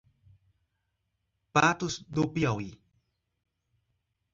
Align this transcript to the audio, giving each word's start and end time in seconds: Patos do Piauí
Patos 1.55 1.93
do 2.15 2.23
Piauí 2.33 2.71